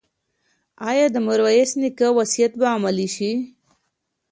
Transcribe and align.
ایا 0.89 1.05
د 1.13 1.17
میرویس 1.27 1.71
نیکه 1.81 2.07
وصیت 2.17 2.51
به 2.59 2.67
عملي 2.75 3.07
شي؟ 3.15 3.31